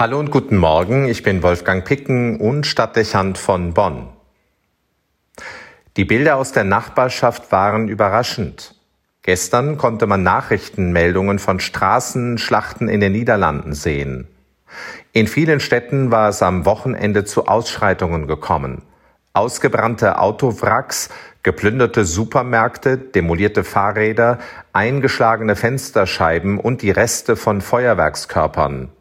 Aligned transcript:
Hallo 0.00 0.18
und 0.18 0.30
guten 0.30 0.56
Morgen, 0.56 1.08
ich 1.08 1.22
bin 1.22 1.42
Wolfgang 1.42 1.84
Picken 1.84 2.40
und 2.40 2.64
Stadtdechant 2.64 3.36
von 3.36 3.74
Bonn. 3.74 4.08
Die 5.98 6.06
Bilder 6.06 6.36
aus 6.36 6.52
der 6.52 6.64
Nachbarschaft 6.64 7.52
waren 7.52 7.86
überraschend. 7.86 8.76
Gestern 9.20 9.76
konnte 9.76 10.06
man 10.06 10.22
Nachrichtenmeldungen 10.22 11.38
von 11.38 11.60
Straßenschlachten 11.60 12.88
in 12.88 13.00
den 13.00 13.12
Niederlanden 13.12 13.74
sehen. 13.74 14.26
In 15.12 15.26
vielen 15.26 15.60
Städten 15.60 16.10
war 16.10 16.30
es 16.30 16.42
am 16.42 16.64
Wochenende 16.64 17.26
zu 17.26 17.46
Ausschreitungen 17.46 18.26
gekommen. 18.26 18.80
Ausgebrannte 19.34 20.18
Autowracks, 20.18 21.10
geplünderte 21.42 22.06
Supermärkte, 22.06 22.96
demolierte 22.96 23.64
Fahrräder, 23.64 24.38
eingeschlagene 24.72 25.56
Fensterscheiben 25.56 26.58
und 26.58 26.80
die 26.80 26.90
Reste 26.90 27.36
von 27.36 27.60
Feuerwerkskörpern. 27.60 28.92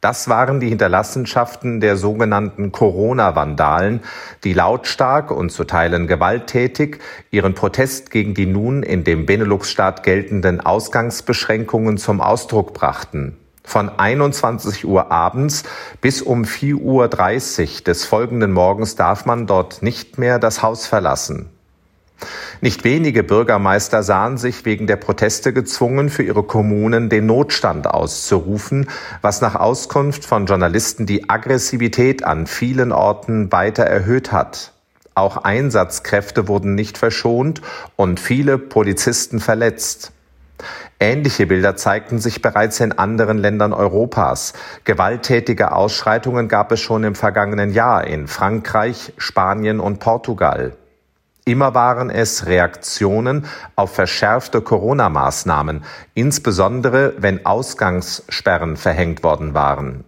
Das 0.00 0.28
waren 0.28 0.60
die 0.60 0.68
Hinterlassenschaften 0.68 1.80
der 1.80 1.96
sogenannten 1.96 2.70
Corona-Vandalen, 2.70 4.00
die 4.44 4.52
lautstark 4.52 5.32
und 5.32 5.50
zu 5.50 5.64
Teilen 5.64 6.06
gewalttätig 6.06 6.98
ihren 7.32 7.54
Protest 7.54 8.12
gegen 8.12 8.32
die 8.32 8.46
nun 8.46 8.84
in 8.84 9.02
dem 9.02 9.26
Benelux-Staat 9.26 10.04
geltenden 10.04 10.60
Ausgangsbeschränkungen 10.60 11.98
zum 11.98 12.20
Ausdruck 12.20 12.74
brachten. 12.74 13.36
Von 13.64 13.90
21 13.98 14.86
Uhr 14.86 15.10
abends 15.10 15.64
bis 16.00 16.22
um 16.22 16.44
4.30 16.44 16.78
Uhr 16.80 17.84
des 17.84 18.04
folgenden 18.04 18.52
Morgens 18.52 18.94
darf 18.94 19.26
man 19.26 19.48
dort 19.48 19.82
nicht 19.82 20.16
mehr 20.16 20.38
das 20.38 20.62
Haus 20.62 20.86
verlassen. 20.86 21.50
Nicht 22.60 22.82
wenige 22.82 23.22
Bürgermeister 23.22 24.02
sahen 24.02 24.36
sich 24.38 24.64
wegen 24.64 24.86
der 24.86 24.96
Proteste 24.96 25.52
gezwungen, 25.52 26.08
für 26.08 26.24
ihre 26.24 26.42
Kommunen 26.42 27.08
den 27.08 27.26
Notstand 27.26 27.86
auszurufen, 27.86 28.88
was 29.22 29.40
nach 29.40 29.54
Auskunft 29.54 30.24
von 30.24 30.46
Journalisten 30.46 31.06
die 31.06 31.30
Aggressivität 31.30 32.24
an 32.24 32.46
vielen 32.46 32.90
Orten 32.90 33.52
weiter 33.52 33.84
erhöht 33.84 34.32
hat. 34.32 34.72
Auch 35.14 35.38
Einsatzkräfte 35.38 36.48
wurden 36.48 36.74
nicht 36.74 36.98
verschont 36.98 37.60
und 37.96 38.20
viele 38.20 38.58
Polizisten 38.58 39.40
verletzt. 39.40 40.12
Ähnliche 41.00 41.46
Bilder 41.46 41.76
zeigten 41.76 42.18
sich 42.18 42.42
bereits 42.42 42.80
in 42.80 42.90
anderen 42.92 43.38
Ländern 43.38 43.72
Europas. 43.72 44.52
Gewalttätige 44.82 45.70
Ausschreitungen 45.70 46.48
gab 46.48 46.72
es 46.72 46.80
schon 46.80 47.04
im 47.04 47.14
vergangenen 47.14 47.70
Jahr 47.70 48.04
in 48.04 48.26
Frankreich, 48.26 49.12
Spanien 49.16 49.78
und 49.78 50.00
Portugal. 50.00 50.76
Immer 51.48 51.74
waren 51.74 52.10
es 52.10 52.44
Reaktionen 52.44 53.46
auf 53.74 53.94
verschärfte 53.94 54.60
Corona-Maßnahmen, 54.60 55.82
insbesondere 56.12 57.14
wenn 57.16 57.46
Ausgangssperren 57.46 58.76
verhängt 58.76 59.22
worden 59.22 59.54
waren. 59.54 60.04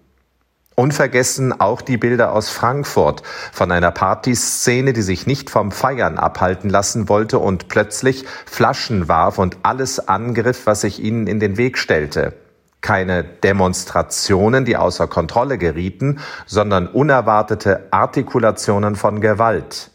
Unvergessen 0.75 1.59
auch 1.59 1.81
die 1.81 1.97
Bilder 1.97 2.35
aus 2.35 2.51
Frankfurt 2.51 3.23
von 3.53 3.73
einer 3.73 3.91
Partyszene, 3.91 4.93
die 4.93 5.01
sich 5.01 5.27
nicht 5.27 5.49
vom 5.49 5.73
Feiern 5.73 6.19
abhalten 6.19 6.69
lassen 6.69 7.09
wollte 7.09 7.39
und 7.39 7.69
plötzlich 7.69 8.27
Flaschen 8.45 9.09
warf 9.09 9.39
und 9.39 9.57
alles 9.63 10.09
angriff, 10.09 10.67
was 10.67 10.83
sich 10.83 11.03
ihnen 11.03 11.27
in 11.27 11.41
den 11.41 11.57
Weg 11.57 11.79
stellte. 11.79 12.35
Keine 12.83 13.25
Demonstrationen, 13.25 14.67
die 14.67 14.77
außer 14.77 15.07
Kontrolle 15.07 15.57
gerieten, 15.57 16.19
sondern 16.45 16.87
unerwartete 16.87 17.89
Artikulationen 17.93 18.95
von 18.95 19.23
Gewalt. 19.23 19.91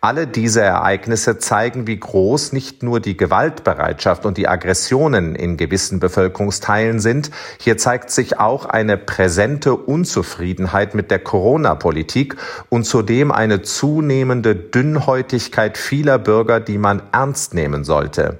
Alle 0.00 0.26
diese 0.26 0.60
Ereignisse 0.60 1.38
zeigen, 1.38 1.86
wie 1.86 1.98
groß 1.98 2.52
nicht 2.52 2.82
nur 2.82 3.00
die 3.00 3.16
Gewaltbereitschaft 3.16 4.26
und 4.26 4.36
die 4.36 4.48
Aggressionen 4.48 5.34
in 5.34 5.56
gewissen 5.56 6.00
Bevölkerungsteilen 6.00 7.00
sind, 7.00 7.30
hier 7.58 7.78
zeigt 7.78 8.10
sich 8.10 8.38
auch 8.38 8.64
eine 8.64 8.96
präsente 8.96 9.76
Unzufriedenheit 9.76 10.94
mit 10.94 11.10
der 11.10 11.20
Corona-Politik 11.20 12.36
und 12.68 12.84
zudem 12.84 13.30
eine 13.30 13.62
zunehmende 13.62 14.56
Dünnhäutigkeit 14.56 15.78
vieler 15.78 16.18
Bürger, 16.18 16.60
die 16.60 16.78
man 16.78 17.02
ernst 17.12 17.54
nehmen 17.54 17.84
sollte. 17.84 18.38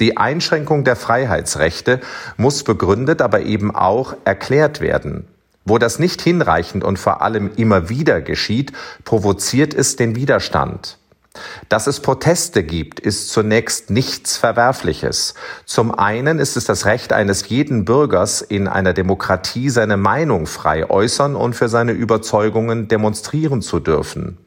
Die 0.00 0.16
Einschränkung 0.16 0.82
der 0.82 0.96
Freiheitsrechte 0.96 2.00
muss 2.36 2.64
begründet, 2.64 3.22
aber 3.22 3.42
eben 3.42 3.74
auch 3.74 4.16
erklärt 4.24 4.80
werden. 4.80 5.28
Wo 5.64 5.78
das 5.78 5.98
nicht 5.98 6.20
hinreichend 6.20 6.84
und 6.84 6.98
vor 6.98 7.22
allem 7.22 7.50
immer 7.56 7.88
wieder 7.88 8.20
geschieht, 8.20 8.72
provoziert 9.04 9.72
es 9.72 9.96
den 9.96 10.14
Widerstand. 10.14 10.98
Dass 11.68 11.86
es 11.86 12.00
Proteste 12.00 12.62
gibt, 12.62 13.00
ist 13.00 13.30
zunächst 13.30 13.90
nichts 13.90 14.36
Verwerfliches. 14.36 15.34
Zum 15.64 15.92
einen 15.92 16.38
ist 16.38 16.56
es 16.56 16.64
das 16.64 16.86
Recht 16.86 17.12
eines 17.12 17.48
jeden 17.48 17.84
Bürgers 17.84 18.40
in 18.40 18.68
einer 18.68 18.92
Demokratie, 18.92 19.70
seine 19.70 19.96
Meinung 19.96 20.46
frei 20.46 20.88
äußern 20.88 21.34
und 21.34 21.54
für 21.54 21.68
seine 21.68 21.92
Überzeugungen 21.92 22.86
demonstrieren 22.86 23.62
zu 23.62 23.80
dürfen. 23.80 24.38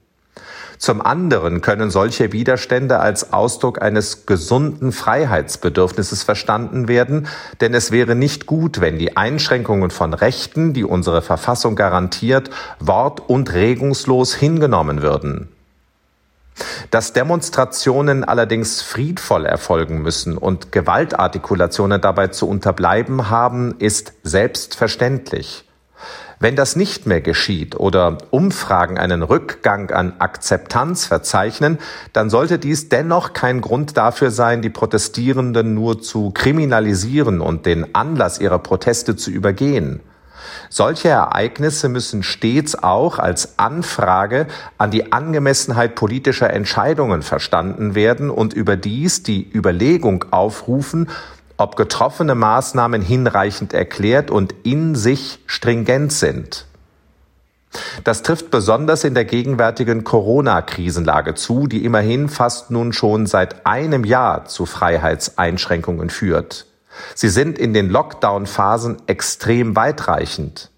Zum 0.77 1.01
anderen 1.01 1.61
können 1.61 1.89
solche 1.89 2.31
Widerstände 2.31 2.99
als 2.99 3.33
Ausdruck 3.33 3.81
eines 3.81 4.25
gesunden 4.25 4.91
Freiheitsbedürfnisses 4.91 6.23
verstanden 6.23 6.88
werden, 6.88 7.27
denn 7.61 7.73
es 7.73 7.91
wäre 7.91 8.15
nicht 8.15 8.45
gut, 8.45 8.79
wenn 8.79 8.99
die 8.99 9.17
Einschränkungen 9.17 9.89
von 9.89 10.13
Rechten, 10.13 10.73
die 10.73 10.83
unsere 10.83 11.21
Verfassung 11.21 11.75
garantiert, 11.75 12.51
wort- 12.79 13.27
und 13.27 13.53
regungslos 13.53 14.35
hingenommen 14.35 15.01
würden. 15.01 15.49
Dass 16.91 17.13
Demonstrationen 17.13 18.23
allerdings 18.23 18.81
friedvoll 18.81 19.45
erfolgen 19.45 20.01
müssen 20.01 20.37
und 20.37 20.71
Gewaltartikulationen 20.71 22.01
dabei 22.01 22.27
zu 22.27 22.47
unterbleiben 22.47 23.29
haben, 23.29 23.75
ist 23.79 24.13
selbstverständlich. 24.23 25.66
Wenn 26.39 26.55
das 26.55 26.75
nicht 26.75 27.07
mehr 27.07 27.21
geschieht 27.21 27.75
oder 27.75 28.19
Umfragen 28.29 28.99
einen 28.99 29.23
Rückgang 29.23 29.89
an 29.89 30.13
Akzeptanz 30.19 31.05
verzeichnen, 31.05 31.79
dann 32.13 32.29
sollte 32.29 32.59
dies 32.59 32.89
dennoch 32.89 33.33
kein 33.33 33.59
Grund 33.59 33.97
dafür 33.97 34.29
sein, 34.29 34.61
die 34.61 34.69
Protestierenden 34.69 35.73
nur 35.73 35.99
zu 35.99 36.29
kriminalisieren 36.29 37.41
und 37.41 37.65
den 37.65 37.95
Anlass 37.95 38.39
ihrer 38.39 38.59
Proteste 38.59 39.15
zu 39.15 39.31
übergehen. 39.31 40.01
Solche 40.69 41.09
Ereignisse 41.09 41.89
müssen 41.89 42.21
stets 42.21 42.75
auch 42.75 43.17
als 43.17 43.57
Anfrage 43.57 44.45
an 44.77 44.91
die 44.91 45.11
Angemessenheit 45.11 45.95
politischer 45.95 46.51
Entscheidungen 46.51 47.23
verstanden 47.23 47.95
werden 47.95 48.29
und 48.29 48.53
überdies 48.53 49.23
die 49.23 49.49
Überlegung 49.51 50.25
aufrufen, 50.31 51.09
ob 51.57 51.75
getroffene 51.75 52.35
Maßnahmen 52.35 53.01
hinreichend 53.01 53.73
erklärt 53.73 54.31
und 54.31 54.53
in 54.63 54.95
sich 54.95 55.40
stringent 55.47 56.13
sind. 56.13 56.66
Das 58.03 58.23
trifft 58.23 58.50
besonders 58.50 59.03
in 59.03 59.13
der 59.13 59.25
gegenwärtigen 59.25 60.03
Corona-Krisenlage 60.03 61.35
zu, 61.35 61.67
die 61.67 61.84
immerhin 61.84 62.29
fast 62.29 62.72
nun 62.72 62.94
schon 62.94 63.25
seit 63.25 63.66
einem 63.66 64.03
Jahr 64.03 64.46
zu 64.46 64.66
Freiheitseinschränkungen 64.66 66.09
führt. 66.09 66.66
Sie 67.13 67.29
sind 67.29 67.59
in 67.59 67.73
den 67.73 67.90
Lockdown-Phasen 67.90 68.97
extrem 69.07 69.75
weitreichend. 69.75 70.72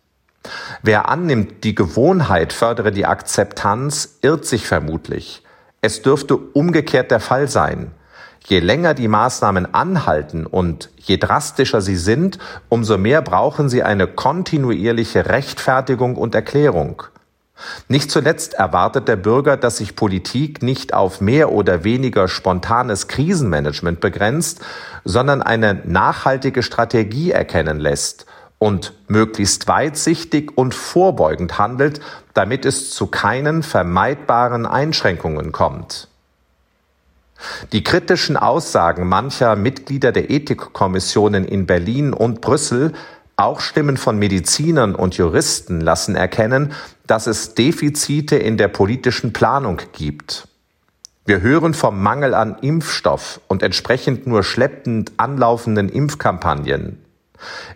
Wer 0.81 1.09
annimmt, 1.09 1.63
die 1.63 1.75
Gewohnheit 1.75 2.53
fördere 2.53 2.91
die 2.91 3.06
Akzeptanz, 3.06 4.18
irrt 4.22 4.45
sich 4.45 4.68
vermutlich. 4.68 5.44
Es 5.81 6.01
dürfte 6.01 6.35
umgekehrt 6.35 7.12
der 7.12 7.19
Fall 7.19 7.47
sein. 7.47 7.91
Je 8.45 8.59
länger 8.59 8.94
die 8.94 9.07
Maßnahmen 9.07 9.73
anhalten 9.73 10.45
und 10.45 10.89
je 10.97 11.17
drastischer 11.17 11.81
sie 11.81 11.97
sind, 11.97 12.39
umso 12.67 12.97
mehr 12.97 13.22
brauchen 13.22 13.69
sie 13.69 13.83
eine 13.83 14.07
kontinuierliche 14.07 15.27
Rechtfertigung 15.27 16.16
und 16.16 16.33
Erklärung. 16.35 17.03
Nicht 17.88 18.09
zuletzt 18.09 18.53
erwartet 18.53 19.07
der 19.07 19.17
Bürger, 19.17 19.57
dass 19.57 19.77
sich 19.77 19.95
Politik 19.95 20.63
nicht 20.63 20.94
auf 20.94 21.22
mehr 21.22 21.51
oder 21.51 21.83
weniger 21.83 22.27
spontanes 22.27 23.07
Krisenmanagement 23.07 24.00
begrenzt, 24.00 24.61
sondern 25.03 25.41
eine 25.41 25.81
nachhaltige 25.85 26.63
Strategie 26.63 27.31
erkennen 27.31 27.79
lässt 27.79 28.25
und 28.59 28.94
möglichst 29.07 29.68
weitsichtig 29.68 30.57
und 30.57 30.74
vorbeugend 30.74 31.57
handelt, 31.57 32.01
damit 32.33 32.65
es 32.65 32.91
zu 32.91 33.07
keinen 33.07 33.63
vermeidbaren 33.63 34.65
Einschränkungen 34.65 35.51
kommt. 35.51 36.07
Die 37.71 37.83
kritischen 37.83 38.38
Aussagen 38.38 39.07
mancher 39.07 39.56
Mitglieder 39.56 40.12
der 40.12 40.30
Ethikkommissionen 40.30 41.45
in 41.45 41.65
Berlin 41.65 42.13
und 42.13 42.41
Brüssel, 42.41 42.94
auch 43.36 43.62
Stimmen 43.62 43.97
von 43.97 44.19
Medizinern 44.19 44.95
und 44.95 45.15
Juristen 45.15 45.80
lassen 45.80 46.15
erkennen, 46.15 46.74
dass 47.07 47.25
es 47.25 47.53
Defizite 47.53 48.36
in 48.36 48.57
der 48.57 48.68
politischen 48.68 49.31
Planung 49.31 49.81
gibt. 49.94 50.47
Wir 51.25 51.41
hören 51.41 51.74
vom 51.74 52.01
Mangel 52.01 52.33
an 52.33 52.57
Impfstoff 52.62 53.39
und 53.47 53.63
entsprechend 53.63 54.27
nur 54.27 54.44
schleppend 54.44 55.12
anlaufenden 55.18 55.88
Impfkampagnen. 55.88 56.97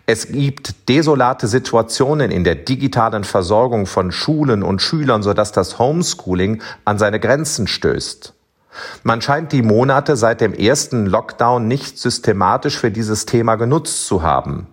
Es 0.06 0.28
gibt 0.28 0.88
desolate 0.88 1.46
Situationen 1.46 2.30
in 2.30 2.44
der 2.44 2.56
digitalen 2.56 3.24
Versorgung 3.24 3.86
von 3.86 4.12
Schulen 4.12 4.62
und 4.62 4.82
Schülern, 4.82 5.22
sodass 5.22 5.52
das 5.52 5.78
Homeschooling 5.78 6.62
an 6.84 6.98
seine 6.98 7.20
Grenzen 7.20 7.66
stößt. 7.66 8.34
Man 9.02 9.20
scheint 9.20 9.52
die 9.52 9.62
Monate 9.62 10.16
seit 10.16 10.40
dem 10.40 10.54
ersten 10.54 11.06
Lockdown 11.06 11.68
nicht 11.68 11.98
systematisch 11.98 12.78
für 12.78 12.90
dieses 12.90 13.26
Thema 13.26 13.56
genutzt 13.56 14.06
zu 14.06 14.22
haben. 14.22 14.66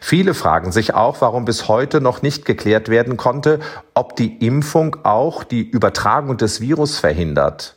Viele 0.00 0.34
fragen 0.34 0.72
sich 0.72 0.94
auch, 0.94 1.20
warum 1.20 1.44
bis 1.44 1.68
heute 1.68 2.00
noch 2.00 2.22
nicht 2.22 2.44
geklärt 2.44 2.88
werden 2.88 3.16
konnte, 3.16 3.60
ob 3.94 4.16
die 4.16 4.46
Impfung 4.46 4.96
auch 5.04 5.44
die 5.44 5.62
Übertragung 5.62 6.36
des 6.36 6.60
Virus 6.60 6.98
verhindert. 6.98 7.76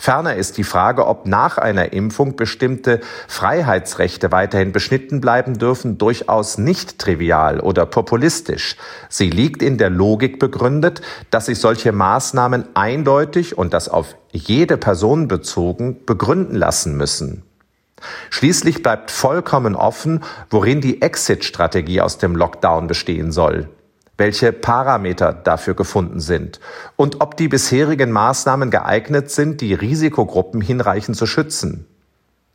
Ferner 0.00 0.36
ist 0.36 0.56
die 0.56 0.64
Frage, 0.64 1.06
ob 1.06 1.26
nach 1.26 1.58
einer 1.58 1.92
Impfung 1.92 2.34
bestimmte 2.34 3.00
Freiheitsrechte 3.28 4.32
weiterhin 4.32 4.72
beschnitten 4.72 5.20
bleiben 5.20 5.58
dürfen, 5.58 5.98
durchaus 5.98 6.56
nicht 6.56 6.98
trivial 6.98 7.60
oder 7.60 7.84
populistisch. 7.84 8.76
Sie 9.10 9.28
liegt 9.28 9.62
in 9.62 9.76
der 9.76 9.90
Logik 9.90 10.38
begründet, 10.38 11.02
dass 11.28 11.46
sich 11.46 11.58
solche 11.58 11.92
Maßnahmen 11.92 12.64
eindeutig 12.72 13.58
und 13.58 13.74
das 13.74 13.90
auf 13.90 14.16
jede 14.32 14.78
Person 14.78 15.28
bezogen 15.28 15.98
begründen 16.06 16.56
lassen 16.56 16.96
müssen. 16.96 17.42
Schließlich 18.30 18.82
bleibt 18.82 19.10
vollkommen 19.10 19.76
offen, 19.76 20.24
worin 20.48 20.80
die 20.80 21.02
Exit-Strategie 21.02 22.00
aus 22.00 22.16
dem 22.16 22.36
Lockdown 22.36 22.86
bestehen 22.86 23.32
soll 23.32 23.68
welche 24.20 24.52
Parameter 24.52 25.32
dafür 25.32 25.74
gefunden 25.74 26.20
sind 26.20 26.60
und 26.94 27.22
ob 27.22 27.38
die 27.38 27.48
bisherigen 27.48 28.12
Maßnahmen 28.12 28.70
geeignet 28.70 29.30
sind, 29.30 29.62
die 29.62 29.72
Risikogruppen 29.72 30.60
hinreichend 30.60 31.16
zu 31.16 31.24
schützen. 31.26 31.86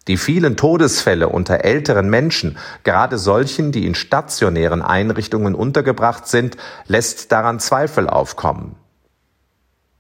Die 0.08 0.18
vielen 0.18 0.58
Todesfälle 0.58 1.28
unter 1.28 1.66
älteren 1.66 2.08
Menschen, 2.08 2.60
gerade 2.84 3.18
solchen, 3.18 3.72
die 3.72 3.88
in 3.88 3.96
stationären 3.96 4.84
Einrichtungen 4.84 5.56
untergebracht 5.56 6.28
sind, 6.28 6.56
lässt 6.86 7.32
daran 7.32 7.60
Zweifel 7.60 8.08
aufkommen. 8.08 8.76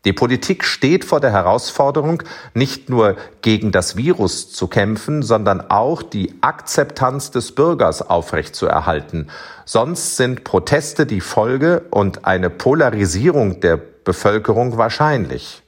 Die 0.05 0.13
Politik 0.13 0.63
steht 0.63 1.03
vor 1.03 1.19
der 1.19 1.31
Herausforderung, 1.31 2.21
nicht 2.53 2.89
nur 2.89 3.15
gegen 3.41 3.71
das 3.71 3.97
Virus 3.97 4.51
zu 4.51 4.67
kämpfen, 4.67 5.23
sondern 5.23 5.71
auch 5.71 6.03
die 6.03 6.35
Akzeptanz 6.41 7.31
des 7.31 7.53
Bürgers 7.53 8.07
aufrechtzuerhalten. 8.07 9.31
Sonst 9.65 10.15
sind 10.15 10.43
Proteste 10.43 11.07
die 11.07 11.21
Folge 11.21 11.81
und 11.89 12.25
eine 12.25 12.51
Polarisierung 12.51 13.61
der 13.61 13.77
Bevölkerung 13.77 14.77
wahrscheinlich. 14.77 15.63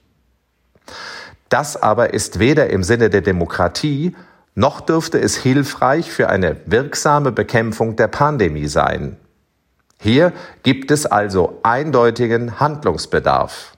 Das 1.48 1.76
aber 1.76 2.14
ist 2.14 2.38
weder 2.38 2.70
im 2.70 2.84
Sinne 2.84 3.10
der 3.10 3.22
Demokratie, 3.22 4.14
noch 4.54 4.80
dürfte 4.80 5.18
es 5.20 5.36
hilfreich 5.36 6.12
für 6.12 6.28
eine 6.28 6.56
wirksame 6.66 7.32
Bekämpfung 7.32 7.96
der 7.96 8.08
Pandemie 8.08 8.68
sein. 8.68 9.16
Hier 10.00 10.32
gibt 10.62 10.92
es 10.92 11.06
also 11.06 11.58
eindeutigen 11.64 12.60
Handlungsbedarf. 12.60 13.77